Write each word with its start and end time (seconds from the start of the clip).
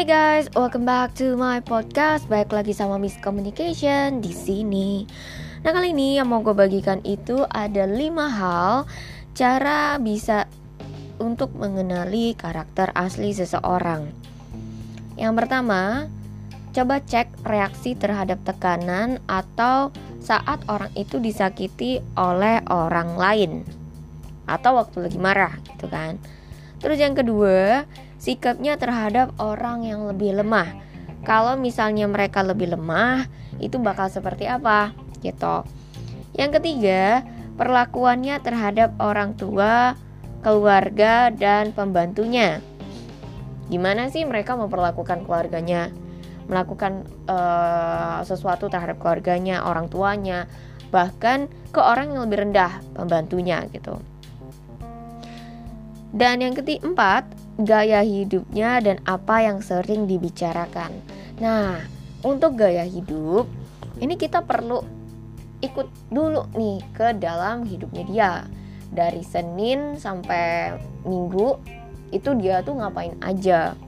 Hai 0.00 0.08
guys, 0.08 0.48
welcome 0.56 0.88
back 0.88 1.12
to 1.20 1.36
my 1.36 1.60
podcast. 1.60 2.24
Baik 2.24 2.56
lagi 2.56 2.72
sama 2.72 2.96
Miss 2.96 3.20
Communication 3.20 4.24
di 4.24 4.32
sini. 4.32 5.04
Nah 5.60 5.76
kali 5.76 5.92
ini 5.92 6.16
yang 6.16 6.32
mau 6.32 6.40
gue 6.40 6.56
bagikan 6.56 7.04
itu 7.04 7.44
ada 7.44 7.84
5 7.84 8.08
hal 8.08 8.88
cara 9.36 10.00
bisa 10.00 10.48
untuk 11.20 11.52
mengenali 11.52 12.32
karakter 12.32 12.96
asli 12.96 13.36
seseorang. 13.36 14.08
Yang 15.20 15.32
pertama, 15.36 16.08
coba 16.72 17.04
cek 17.04 17.44
reaksi 17.44 17.92
terhadap 17.92 18.40
tekanan 18.48 19.20
atau 19.28 19.92
saat 20.16 20.64
orang 20.72 20.96
itu 20.96 21.20
disakiti 21.20 22.00
oleh 22.16 22.64
orang 22.72 23.20
lain 23.20 23.68
atau 24.48 24.80
waktu 24.80 25.12
lagi 25.12 25.20
marah 25.20 25.60
gitu 25.68 25.92
kan. 25.92 26.16
Terus 26.80 26.96
yang 26.96 27.12
kedua, 27.12 27.84
sikapnya 28.20 28.76
terhadap 28.76 29.32
orang 29.40 29.88
yang 29.88 30.04
lebih 30.04 30.36
lemah. 30.36 30.68
Kalau 31.24 31.56
misalnya 31.56 32.04
mereka 32.04 32.44
lebih 32.44 32.76
lemah, 32.76 33.24
itu 33.60 33.80
bakal 33.80 34.12
seperti 34.12 34.44
apa? 34.44 34.92
Gitu. 35.24 35.64
Yang 36.36 36.60
ketiga, 36.60 37.24
perlakuannya 37.56 38.40
terhadap 38.40 38.92
orang 39.00 39.36
tua, 39.36 39.96
keluarga, 40.44 41.32
dan 41.32 41.72
pembantunya. 41.72 42.60
Gimana 43.68 44.08
sih 44.08 44.24
mereka 44.24 44.56
memperlakukan 44.56 45.24
keluarganya? 45.28 45.92
Melakukan 46.48 47.04
uh, 47.28 48.20
sesuatu 48.24 48.72
terhadap 48.72 48.96
keluarganya, 49.00 49.64
orang 49.64 49.92
tuanya, 49.92 50.48
bahkan 50.90 51.46
ke 51.70 51.78
orang 51.78 52.10
yang 52.16 52.26
lebih 52.26 52.48
rendah, 52.48 52.82
pembantunya 52.96 53.62
gitu. 53.70 54.00
Dan 56.10 56.42
yang 56.42 56.58
keempat, 56.58 57.22
gaya 57.62 58.00
hidupnya 58.04 58.80
dan 58.80 58.98
apa 59.04 59.44
yang 59.44 59.60
sering 59.60 60.08
dibicarakan. 60.08 60.96
Nah, 61.40 61.80
untuk 62.20 62.60
gaya 62.60 62.84
hidup, 62.84 63.48
ini 64.00 64.16
kita 64.16 64.44
perlu 64.44 64.84
ikut 65.60 65.88
dulu 66.08 66.48
nih 66.56 66.80
ke 66.96 67.16
dalam 67.16 67.64
hidupnya 67.68 68.04
dia. 68.08 68.32
Dari 68.90 69.22
Senin 69.22 69.94
sampai 70.00 70.74
Minggu, 71.06 71.56
itu 72.10 72.34
dia 72.36 72.60
tuh 72.60 72.76
ngapain 72.76 73.14
aja. 73.22 73.78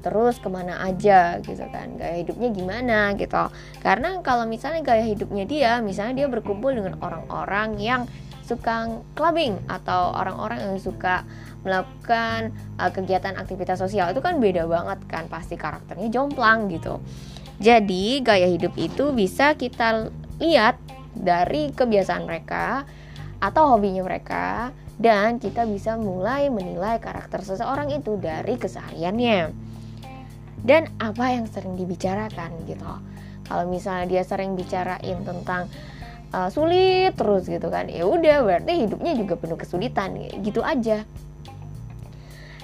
Terus 0.00 0.40
ke 0.40 0.48
mana 0.48 0.80
aja 0.80 1.38
gitu 1.44 1.64
kan 1.68 1.96
Gaya 2.00 2.20
hidupnya 2.24 2.48
gimana 2.50 2.98
gitu 3.14 3.52
Karena 3.84 4.18
kalau 4.24 4.48
misalnya 4.48 4.80
gaya 4.80 5.04
hidupnya 5.04 5.44
dia 5.44 5.72
Misalnya 5.84 6.24
dia 6.24 6.28
berkumpul 6.28 6.72
dengan 6.72 6.96
orang-orang 7.04 7.76
yang 7.76 8.02
suka 8.44 8.90
clubbing 9.14 9.60
Atau 9.68 10.16
orang-orang 10.16 10.58
yang 10.64 10.76
suka 10.80 11.22
melakukan 11.60 12.56
uh, 12.80 12.88
kegiatan 12.88 13.36
aktivitas 13.36 13.80
sosial 13.80 14.12
itu 14.12 14.20
kan 14.24 14.40
beda 14.40 14.64
banget 14.64 14.98
kan 15.06 15.28
pasti 15.28 15.60
karakternya 15.60 16.08
jomplang 16.08 16.72
gitu. 16.72 17.00
Jadi 17.60 18.24
gaya 18.24 18.48
hidup 18.48 18.72
itu 18.80 19.12
bisa 19.12 19.52
kita 19.52 20.08
lihat 20.40 20.80
dari 21.12 21.68
kebiasaan 21.76 22.24
mereka 22.24 22.88
atau 23.40 23.76
hobinya 23.76 24.04
mereka 24.04 24.72
dan 25.00 25.40
kita 25.40 25.64
bisa 25.68 25.96
mulai 25.96 26.48
menilai 26.48 27.00
karakter 27.00 27.44
seseorang 27.44 27.92
itu 27.92 28.16
dari 28.20 28.56
kesehariannya 28.56 29.52
dan 30.64 30.88
apa 31.00 31.32
yang 31.32 31.46
sering 31.48 31.76
dibicarakan 31.76 32.52
gitu. 32.68 32.86
Kalau 33.50 33.64
misalnya 33.66 34.06
dia 34.06 34.22
sering 34.22 34.54
bicarain 34.54 35.18
tentang 35.26 35.66
uh, 36.30 36.46
sulit 36.52 37.18
terus 37.18 37.50
gitu 37.50 37.66
kan, 37.66 37.90
ya 37.90 38.06
udah 38.06 38.46
berarti 38.46 38.86
hidupnya 38.86 39.12
juga 39.18 39.34
penuh 39.34 39.58
kesulitan 39.58 40.14
gitu 40.46 40.62
aja. 40.62 41.02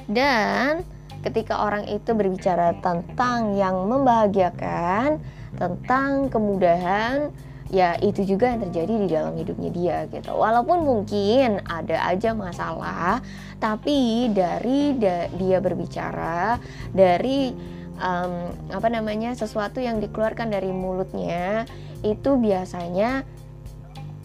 Dan 0.06 0.86
ketika 1.26 1.66
orang 1.66 1.90
itu 1.90 2.14
berbicara 2.14 2.78
tentang 2.78 3.58
yang 3.58 3.90
membahagiakan, 3.90 5.18
tentang 5.58 6.30
kemudahan, 6.30 7.34
ya 7.66 7.98
itu 7.98 8.22
juga 8.22 8.54
yang 8.54 8.70
terjadi 8.70 8.94
di 8.94 9.06
dalam 9.10 9.34
hidupnya 9.34 9.70
dia 9.74 9.98
gitu. 10.14 10.30
Walaupun 10.30 10.86
mungkin 10.86 11.58
ada 11.66 12.06
aja 12.06 12.30
masalah, 12.30 13.18
tapi 13.58 14.30
dari 14.30 14.94
da 14.94 15.26
dia 15.34 15.58
berbicara, 15.58 16.62
dari 16.94 17.50
um, 18.00 18.52
apa 18.72 18.88
namanya 18.88 19.32
sesuatu 19.36 19.80
yang 19.80 20.00
dikeluarkan 20.00 20.52
dari 20.52 20.70
mulutnya 20.70 21.64
itu 22.04 22.36
biasanya 22.36 23.24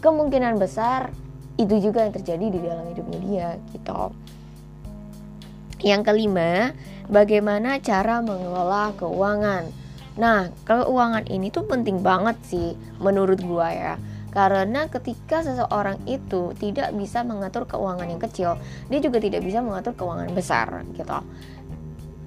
kemungkinan 0.04 0.58
besar 0.58 1.14
itu 1.60 1.78
juga 1.78 2.08
yang 2.08 2.14
terjadi 2.16 2.46
di 2.50 2.60
dalam 2.60 2.86
hidupnya 2.90 3.20
dia 3.22 3.50
gitu. 3.72 4.12
Yang 5.82 6.02
kelima, 6.14 6.78
bagaimana 7.10 7.82
cara 7.82 8.22
mengelola 8.22 8.94
keuangan. 8.98 9.66
Nah, 10.18 10.54
keuangan 10.68 11.26
ini 11.32 11.50
tuh 11.50 11.66
penting 11.66 12.06
banget 12.06 12.38
sih 12.46 12.78
menurut 13.02 13.42
gua 13.42 13.70
ya. 13.74 13.96
Karena 14.32 14.88
ketika 14.88 15.44
seseorang 15.44 16.00
itu 16.08 16.56
tidak 16.56 16.96
bisa 16.96 17.20
mengatur 17.26 17.68
keuangan 17.68 18.08
yang 18.08 18.22
kecil, 18.22 18.56
dia 18.88 19.00
juga 19.04 19.20
tidak 19.20 19.44
bisa 19.44 19.60
mengatur 19.60 19.92
keuangan 19.92 20.32
besar 20.32 20.88
gitu. 20.96 21.20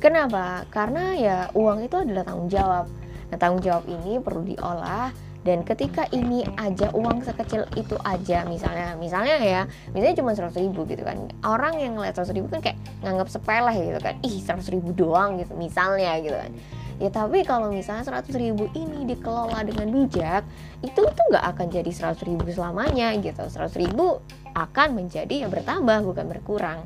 Kenapa? 0.04 0.68
Karena 0.68 1.16
ya 1.16 1.48
uang 1.56 1.88
itu 1.88 1.96
adalah 1.96 2.28
tanggung 2.28 2.52
jawab. 2.52 2.92
Nah, 3.32 3.38
tanggung 3.40 3.64
jawab 3.64 3.88
ini 3.88 4.20
perlu 4.20 4.44
diolah 4.44 5.08
dan 5.48 5.64
ketika 5.64 6.04
ini 6.12 6.44
aja 6.60 6.92
uang 6.92 7.24
sekecil 7.24 7.64
itu 7.76 7.96
aja 8.00 8.48
misalnya 8.48 8.96
misalnya 8.96 9.36
ya 9.40 9.62
misalnya 9.92 10.16
cuma 10.20 10.36
seratus 10.36 10.60
ribu 10.60 10.84
gitu 10.84 11.08
kan. 11.08 11.32
Orang 11.40 11.80
yang 11.80 11.96
ngeliat 11.96 12.20
seratus 12.20 12.36
ribu 12.36 12.52
kan 12.52 12.60
kayak 12.60 12.76
nganggap 13.00 13.32
sepele 13.32 13.72
gitu 13.80 14.00
kan. 14.04 14.14
Ih 14.20 14.36
seratus 14.44 14.68
ribu 14.68 14.92
doang 14.92 15.40
gitu 15.40 15.56
misalnya 15.56 16.20
gitu 16.20 16.36
kan. 16.36 16.52
Ya 17.00 17.08
tapi 17.08 17.40
kalau 17.40 17.72
misalnya 17.72 18.04
seratus 18.04 18.36
ribu 18.36 18.68
ini 18.76 19.08
dikelola 19.08 19.64
dengan 19.64 19.88
bijak 19.88 20.44
itu 20.84 21.00
tuh 21.00 21.24
nggak 21.32 21.44
akan 21.56 21.66
jadi 21.72 21.90
seratus 21.96 22.28
ribu 22.28 22.44
selamanya 22.52 23.08
gitu. 23.16 23.40
seratus 23.48 23.80
ribu 23.80 24.20
akan 24.52 25.00
menjadi 25.00 25.48
yang 25.48 25.50
bertambah 25.52 26.04
bukan 26.04 26.28
berkurang. 26.28 26.84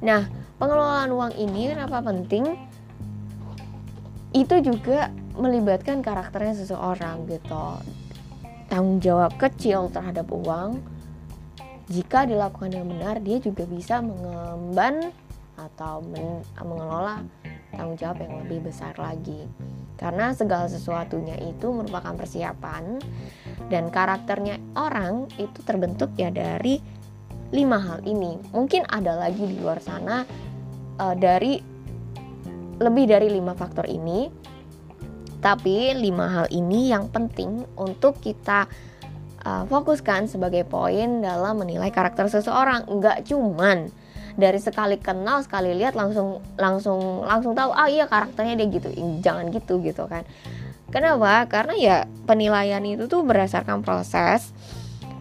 Nah 0.00 0.47
pengelolaan 0.58 1.10
uang 1.14 1.32
ini 1.38 1.70
kenapa 1.72 2.02
penting? 2.02 2.58
Itu 4.34 4.60
juga 4.60 5.08
melibatkan 5.38 6.02
karakternya 6.02 6.58
seseorang 6.58 7.24
gitu. 7.30 7.80
Tanggung 8.68 9.00
jawab 9.00 9.38
kecil 9.40 9.88
terhadap 9.88 10.28
uang. 10.28 10.82
Jika 11.88 12.28
dilakukan 12.28 12.68
dengan 12.68 12.92
benar 12.92 13.16
dia 13.24 13.40
juga 13.40 13.64
bisa 13.64 14.04
mengemban 14.04 15.08
atau 15.56 16.04
men 16.04 16.44
mengelola 16.60 17.24
tanggung 17.72 17.96
jawab 17.96 18.20
yang 18.20 18.44
lebih 18.44 18.68
besar 18.68 18.92
lagi. 19.00 19.48
Karena 19.98 20.30
segala 20.36 20.68
sesuatunya 20.68 21.34
itu 21.42 21.72
merupakan 21.72 22.14
persiapan 22.14 23.02
dan 23.72 23.88
karakternya 23.90 24.60
orang 24.76 25.26
itu 25.40 25.58
terbentuk 25.64 26.12
ya 26.14 26.28
dari 26.28 26.78
lima 27.50 27.80
hal 27.80 28.04
ini. 28.04 28.36
Mungkin 28.52 28.84
ada 28.86 29.16
lagi 29.16 29.40
di 29.40 29.56
luar 29.58 29.80
sana 29.80 30.22
uh, 30.98 31.14
dari 31.16 31.62
lebih 32.78 33.04
dari 33.10 33.28
lima 33.30 33.54
faktor 33.54 33.86
ini. 33.86 34.30
Tapi 35.38 35.94
lima 35.94 36.26
hal 36.26 36.46
ini 36.50 36.90
yang 36.90 37.06
penting 37.14 37.62
untuk 37.78 38.18
kita 38.18 38.66
uh, 39.46 39.64
fokuskan 39.70 40.26
sebagai 40.26 40.66
poin 40.66 41.22
dalam 41.22 41.62
menilai 41.62 41.94
karakter 41.94 42.26
seseorang. 42.26 42.90
Nggak 42.90 43.30
cuman 43.30 43.86
dari 44.38 44.58
sekali 44.58 44.98
kenal 44.98 45.42
sekali 45.42 45.74
lihat 45.74 45.94
langsung 45.98 46.42
langsung 46.58 47.26
langsung 47.26 47.54
tahu 47.54 47.70
ah 47.70 47.86
iya 47.86 48.10
karakternya 48.10 48.58
dia 48.58 48.66
gitu. 48.66 48.88
Jangan 49.22 49.54
gitu 49.54 49.78
gitu 49.78 50.10
kan. 50.10 50.26
Kenapa? 50.90 51.44
Karena 51.46 51.74
ya 51.76 51.96
penilaian 52.26 52.82
itu 52.82 53.06
tuh 53.06 53.22
berdasarkan 53.22 53.84
proses 53.84 54.50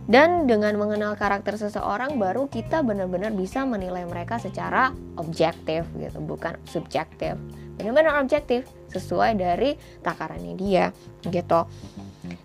dan 0.07 0.47
dengan 0.47 0.79
mengenal 0.79 1.19
karakter 1.19 1.59
seseorang 1.59 2.15
baru 2.15 2.47
kita 2.47 2.79
benar-benar 2.79 3.35
bisa 3.35 3.67
menilai 3.67 4.07
mereka 4.07 4.39
secara 4.39 4.95
objektif 5.19 5.83
gitu, 5.99 6.17
bukan 6.23 6.55
subjektif. 6.63 7.35
Benar-benar 7.75 8.23
objektif 8.23 8.65
sesuai 8.87 9.35
dari 9.35 9.75
takarannya 10.01 10.55
dia 10.55 10.95
gitu. 11.27 11.67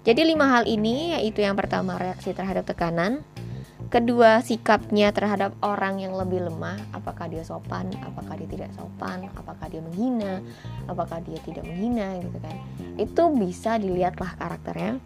Jadi 0.02 0.20
lima 0.26 0.50
hal 0.50 0.66
ini 0.66 1.14
yaitu 1.14 1.46
yang 1.46 1.54
pertama 1.54 1.94
reaksi 1.94 2.34
terhadap 2.34 2.66
tekanan, 2.66 3.22
kedua 3.94 4.42
sikapnya 4.42 5.14
terhadap 5.14 5.54
orang 5.62 6.02
yang 6.02 6.18
lebih 6.18 6.42
lemah, 6.50 6.74
apakah 6.90 7.30
dia 7.30 7.46
sopan, 7.46 7.86
apakah 8.02 8.34
dia 8.42 8.50
tidak 8.50 8.70
sopan, 8.74 9.30
apakah 9.38 9.70
dia 9.70 9.78
menghina, 9.78 10.42
apakah 10.90 11.22
dia 11.22 11.38
tidak 11.46 11.62
menghina 11.62 12.18
gitu 12.18 12.38
kan. 12.42 12.56
Itu 12.98 13.30
bisa 13.38 13.78
dilihatlah 13.78 14.34
karakternya 14.34 14.98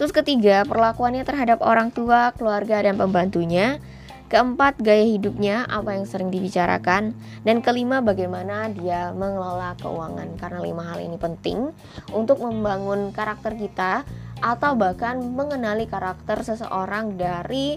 Terus 0.00 0.16
ketiga, 0.16 0.64
perlakuannya 0.64 1.28
terhadap 1.28 1.60
orang 1.60 1.92
tua, 1.92 2.32
keluarga, 2.32 2.80
dan 2.80 2.96
pembantunya. 2.96 3.84
Keempat, 4.32 4.80
gaya 4.80 5.04
hidupnya, 5.04 5.68
apa 5.68 5.92
yang 5.92 6.08
sering 6.08 6.32
dibicarakan. 6.32 7.12
Dan 7.44 7.60
kelima, 7.60 8.00
bagaimana 8.00 8.72
dia 8.72 9.12
mengelola 9.12 9.76
keuangan. 9.76 10.40
Karena 10.40 10.64
lima 10.64 10.88
hal 10.88 11.04
ini 11.04 11.20
penting 11.20 11.68
untuk 12.16 12.40
membangun 12.40 13.12
karakter 13.12 13.52
kita 13.60 14.08
atau 14.40 14.72
bahkan 14.72 15.20
mengenali 15.20 15.84
karakter 15.84 16.40
seseorang 16.48 17.20
dari 17.20 17.76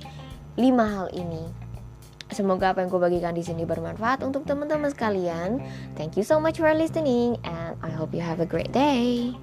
lima 0.56 0.88
hal 0.88 1.08
ini. 1.12 1.44
Semoga 2.32 2.72
apa 2.72 2.82
yang 2.82 2.90
gue 2.90 3.04
bagikan 3.04 3.36
di 3.36 3.44
sini 3.44 3.68
bermanfaat 3.68 4.24
untuk 4.24 4.48
teman-teman 4.48 4.88
sekalian. 4.90 5.60
Thank 6.00 6.16
you 6.16 6.24
so 6.24 6.40
much 6.40 6.56
for 6.56 6.72
listening 6.72 7.36
and 7.44 7.76
I 7.84 7.92
hope 7.92 8.16
you 8.16 8.24
have 8.24 8.40
a 8.40 8.48
great 8.48 8.72
day. 8.72 9.36